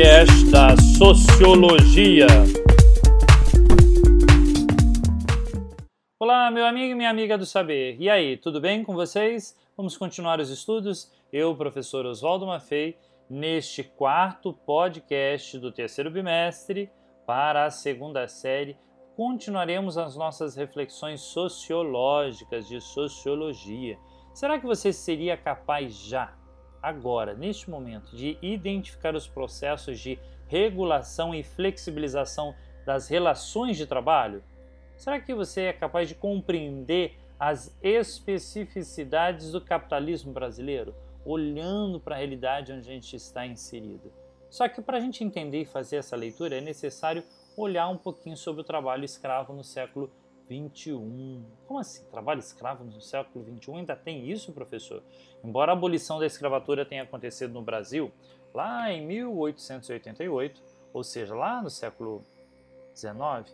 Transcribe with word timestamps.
podcast 0.00 0.50
da 0.50 0.68
Sociologia. 0.96 2.26
Olá, 6.18 6.50
meu 6.50 6.64
amigo 6.64 6.92
e 6.92 6.94
minha 6.94 7.10
amiga 7.10 7.36
do 7.36 7.44
saber. 7.44 7.96
E 8.00 8.08
aí, 8.08 8.38
tudo 8.38 8.62
bem 8.62 8.82
com 8.82 8.94
vocês? 8.94 9.54
Vamos 9.76 9.98
continuar 9.98 10.40
os 10.40 10.48
estudos? 10.48 11.12
Eu, 11.30 11.54
professor 11.54 12.06
Oswaldo 12.06 12.46
Maffei, 12.46 12.96
neste 13.28 13.84
quarto 13.84 14.54
podcast 14.54 15.58
do 15.58 15.70
terceiro 15.70 16.10
bimestre 16.10 16.90
para 17.26 17.66
a 17.66 17.70
segunda 17.70 18.26
série, 18.26 18.78
continuaremos 19.14 19.98
as 19.98 20.16
nossas 20.16 20.56
reflexões 20.56 21.20
sociológicas 21.20 22.66
de 22.66 22.80
sociologia. 22.80 23.98
Será 24.32 24.58
que 24.58 24.64
você 24.64 24.94
seria 24.94 25.36
capaz 25.36 25.94
já 25.94 26.39
agora, 26.82 27.34
neste 27.34 27.68
momento, 27.70 28.14
de 28.16 28.38
identificar 28.40 29.14
os 29.14 29.26
processos 29.26 29.98
de 29.98 30.18
regulação 30.46 31.34
e 31.34 31.42
flexibilização 31.42 32.54
das 32.84 33.08
relações 33.08 33.76
de 33.76 33.86
trabalho? 33.86 34.42
Será 34.96 35.20
que 35.20 35.34
você 35.34 35.62
é 35.62 35.72
capaz 35.72 36.08
de 36.08 36.14
compreender 36.14 37.16
as 37.38 37.74
especificidades 37.82 39.52
do 39.52 39.60
capitalismo 39.60 40.32
brasileiro, 40.32 40.94
olhando 41.24 41.98
para 41.98 42.14
a 42.14 42.18
realidade 42.18 42.72
onde 42.72 42.88
a 42.88 42.92
gente 42.92 43.16
está 43.16 43.46
inserido? 43.46 44.12
Só 44.50 44.68
que 44.68 44.82
para 44.82 44.98
a 44.98 45.00
gente 45.00 45.22
entender 45.22 45.62
e 45.62 45.64
fazer 45.64 45.96
essa 45.96 46.16
leitura 46.16 46.58
é 46.58 46.60
necessário 46.60 47.22
olhar 47.56 47.88
um 47.88 47.96
pouquinho 47.96 48.36
sobre 48.36 48.60
o 48.60 48.64
trabalho 48.64 49.04
escravo 49.04 49.52
no 49.52 49.62
século 49.62 50.10
21. 50.50 51.44
Como 51.68 51.78
assim? 51.78 52.04
Trabalho 52.10 52.40
escravo 52.40 52.82
no 52.82 53.00
século 53.00 53.44
21 53.44 53.76
ainda 53.76 53.94
tem 53.94 54.28
isso, 54.28 54.52
professor? 54.52 55.00
Embora 55.44 55.70
a 55.70 55.74
abolição 55.74 56.18
da 56.18 56.26
escravatura 56.26 56.84
tenha 56.84 57.04
acontecido 57.04 57.54
no 57.54 57.62
Brasil 57.62 58.10
lá 58.52 58.92
em 58.92 59.06
1888, 59.06 60.60
ou 60.92 61.04
seja, 61.04 61.36
lá 61.36 61.62
no 61.62 61.70
século 61.70 62.24
19, 62.92 63.52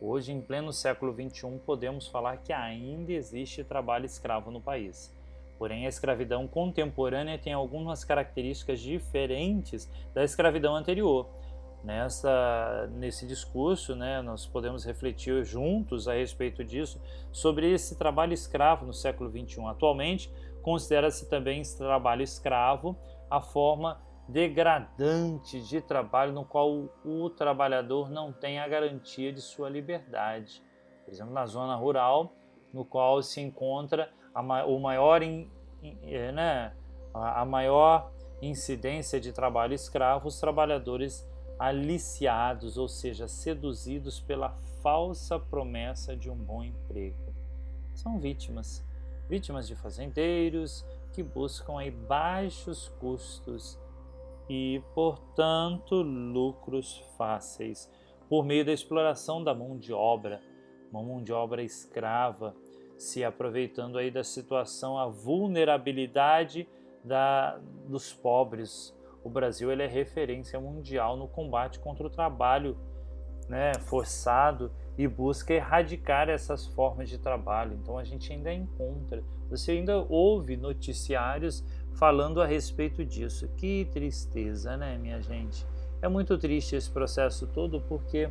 hoje 0.00 0.32
em 0.32 0.40
pleno 0.40 0.72
século 0.72 1.12
21 1.12 1.58
podemos 1.58 2.08
falar 2.08 2.38
que 2.38 2.52
ainda 2.52 3.12
existe 3.12 3.62
trabalho 3.62 4.04
escravo 4.04 4.50
no 4.50 4.60
país. 4.60 5.14
Porém, 5.60 5.86
a 5.86 5.88
escravidão 5.88 6.48
contemporânea 6.48 7.38
tem 7.38 7.52
algumas 7.52 8.02
características 8.02 8.80
diferentes 8.80 9.88
da 10.12 10.24
escravidão 10.24 10.74
anterior 10.74 11.28
Nessa, 11.84 12.88
nesse 12.92 13.26
discurso, 13.26 13.96
né, 13.96 14.22
nós 14.22 14.46
podemos 14.46 14.84
refletir 14.84 15.44
juntos 15.44 16.06
a 16.06 16.14
respeito 16.14 16.62
disso, 16.62 17.00
sobre 17.32 17.72
esse 17.72 17.98
trabalho 17.98 18.32
escravo 18.32 18.86
no 18.86 18.92
século 18.92 19.28
XXI. 19.28 19.66
Atualmente, 19.66 20.32
considera-se 20.62 21.28
também 21.28 21.60
esse 21.60 21.76
trabalho 21.76 22.22
escravo 22.22 22.96
a 23.28 23.40
forma 23.40 24.00
degradante 24.28 25.60
de 25.60 25.80
trabalho 25.80 26.32
no 26.32 26.44
qual 26.44 26.88
o 27.04 27.28
trabalhador 27.30 28.08
não 28.08 28.32
tem 28.32 28.60
a 28.60 28.68
garantia 28.68 29.32
de 29.32 29.40
sua 29.40 29.68
liberdade. 29.68 30.62
Por 31.04 31.12
exemplo, 31.12 31.32
na 31.32 31.46
zona 31.46 31.74
rural, 31.74 32.32
no 32.72 32.84
qual 32.84 33.20
se 33.22 33.40
encontra 33.40 34.10
a, 34.32 34.64
o 34.64 34.78
maior, 34.78 35.20
eh, 35.22 36.32
né, 36.32 36.72
a 37.12 37.44
maior 37.44 38.12
incidência 38.40 39.20
de 39.20 39.32
trabalho 39.32 39.74
escravo, 39.74 40.28
os 40.28 40.40
trabalhadores 40.40 41.28
aliciados, 41.62 42.76
ou 42.76 42.88
seja, 42.88 43.28
seduzidos 43.28 44.18
pela 44.18 44.50
falsa 44.82 45.38
promessa 45.38 46.16
de 46.16 46.28
um 46.28 46.34
bom 46.34 46.64
emprego. 46.64 47.32
São 47.94 48.18
vítimas, 48.18 48.84
vítimas 49.28 49.68
de 49.68 49.76
fazendeiros 49.76 50.84
que 51.12 51.22
buscam 51.22 51.78
aí 51.78 51.88
baixos 51.88 52.88
custos 52.98 53.78
e, 54.48 54.82
portanto, 54.92 56.02
lucros 56.02 57.00
fáceis 57.16 57.88
por 58.28 58.44
meio 58.44 58.64
da 58.64 58.72
exploração 58.72 59.44
da 59.44 59.54
mão 59.54 59.78
de 59.78 59.92
obra, 59.92 60.40
uma 60.90 61.00
mão 61.02 61.22
de 61.22 61.32
obra 61.32 61.62
escrava, 61.62 62.56
se 62.98 63.22
aproveitando 63.22 63.98
aí 63.98 64.10
da 64.10 64.24
situação, 64.24 64.98
a 64.98 65.06
vulnerabilidade 65.06 66.66
da, 67.04 67.60
dos 67.86 68.12
pobres, 68.12 68.92
o 69.24 69.30
Brasil 69.30 69.70
ele 69.70 69.82
é 69.82 69.86
referência 69.86 70.58
mundial 70.60 71.16
no 71.16 71.28
combate 71.28 71.78
contra 71.78 72.06
o 72.06 72.10
trabalho 72.10 72.76
né, 73.48 73.72
forçado 73.74 74.70
e 74.96 75.06
busca 75.06 75.52
erradicar 75.52 76.28
essas 76.28 76.66
formas 76.66 77.08
de 77.08 77.18
trabalho. 77.18 77.78
Então 77.80 77.98
a 77.98 78.04
gente 78.04 78.32
ainda 78.32 78.52
encontra, 78.52 79.22
você 79.48 79.72
ainda 79.72 80.04
ouve 80.08 80.56
noticiários 80.56 81.64
falando 81.94 82.40
a 82.40 82.46
respeito 82.46 83.04
disso. 83.04 83.48
Que 83.56 83.88
tristeza, 83.92 84.76
né, 84.76 84.98
minha 84.98 85.20
gente? 85.20 85.66
É 86.00 86.08
muito 86.08 86.36
triste 86.36 86.76
esse 86.76 86.90
processo 86.90 87.46
todo 87.46 87.80
porque 87.82 88.28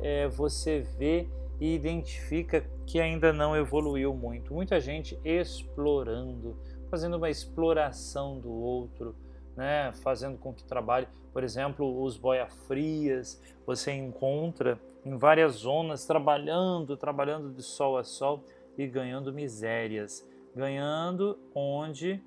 é, 0.00 0.28
você 0.28 0.80
vê 0.98 1.28
e 1.60 1.74
identifica 1.74 2.64
que 2.84 2.98
ainda 2.98 3.32
não 3.32 3.56
evoluiu 3.56 4.12
muito. 4.12 4.52
Muita 4.52 4.80
gente 4.80 5.18
explorando, 5.24 6.56
fazendo 6.90 7.16
uma 7.16 7.30
exploração 7.30 8.40
do 8.40 8.50
outro 8.50 9.14
né, 9.56 9.92
fazendo 10.02 10.38
com 10.38 10.52
que 10.52 10.64
trabalhe, 10.64 11.06
por 11.32 11.44
exemplo, 11.44 12.02
os 12.02 12.16
boia-frias, 12.16 13.40
você 13.66 13.92
encontra 13.92 14.80
em 15.04 15.16
várias 15.16 15.54
zonas 15.54 16.06
trabalhando, 16.06 16.96
trabalhando 16.96 17.52
de 17.52 17.62
sol 17.62 17.96
a 17.96 18.04
sol 18.04 18.44
e 18.76 18.86
ganhando 18.86 19.32
misérias, 19.32 20.26
ganhando 20.54 21.38
onde 21.54 22.22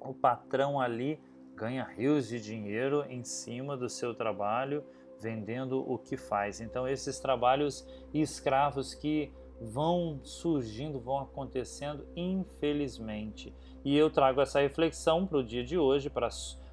o 0.00 0.14
patrão 0.14 0.80
ali 0.80 1.20
ganha 1.54 1.84
rios 1.84 2.28
de 2.28 2.40
dinheiro 2.40 3.04
em 3.08 3.24
cima 3.24 3.76
do 3.76 3.88
seu 3.88 4.14
trabalho, 4.14 4.84
vendendo 5.20 5.80
o 5.90 5.98
que 5.98 6.16
faz. 6.16 6.60
Então 6.60 6.86
esses 6.86 7.18
trabalhos 7.18 7.84
escravos 8.14 8.94
que 8.94 9.32
vão 9.60 10.20
surgindo, 10.22 11.00
vão 11.00 11.18
acontecendo, 11.18 12.06
infelizmente. 12.16 13.54
E 13.84 13.96
eu 13.96 14.10
trago 14.10 14.40
essa 14.40 14.60
reflexão 14.60 15.26
para 15.26 15.38
o 15.38 15.44
dia 15.44 15.64
de 15.64 15.78
hoje, 15.78 16.10
para, 16.10 16.28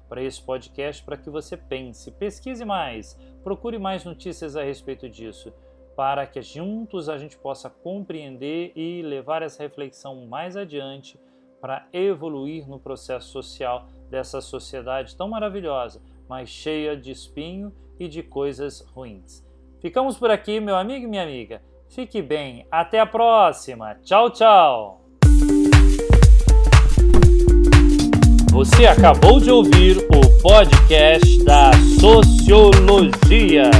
para 0.08 0.22
esse 0.22 0.40
podcast, 0.42 1.02
para 1.02 1.16
que 1.16 1.30
você 1.30 1.56
pense, 1.56 2.10
pesquise 2.12 2.64
mais, 2.64 3.18
procure 3.42 3.78
mais 3.78 4.04
notícias 4.04 4.56
a 4.56 4.62
respeito 4.62 5.08
disso, 5.08 5.52
para 5.96 6.26
que 6.26 6.42
juntos 6.42 7.08
a 7.08 7.16
gente 7.16 7.38
possa 7.38 7.70
compreender 7.70 8.72
e 8.76 9.02
levar 9.02 9.42
essa 9.42 9.62
reflexão 9.62 10.26
mais 10.26 10.56
adiante 10.56 11.18
para 11.60 11.88
evoluir 11.92 12.68
no 12.68 12.78
processo 12.78 13.28
social 13.28 13.88
dessa 14.10 14.40
sociedade 14.40 15.16
tão 15.16 15.28
maravilhosa, 15.28 16.02
mas 16.28 16.48
cheia 16.48 16.96
de 16.96 17.10
espinho 17.10 17.74
e 17.98 18.06
de 18.06 18.22
coisas 18.22 18.80
ruins. 18.80 19.44
Ficamos 19.80 20.18
por 20.18 20.30
aqui, 20.30 20.60
meu 20.60 20.76
amigo 20.76 21.06
e 21.06 21.08
minha 21.08 21.22
amiga. 21.22 21.62
Fique 21.88 22.20
bem, 22.20 22.66
até 22.70 23.00
a 23.00 23.06
próxima. 23.06 23.94
Tchau, 24.02 24.30
tchau. 24.30 25.00
Você 28.50 28.86
acabou 28.86 29.38
de 29.38 29.50
ouvir 29.50 29.98
o 29.98 30.42
podcast 30.42 31.44
da 31.44 31.72
Sociologia. 32.00 33.70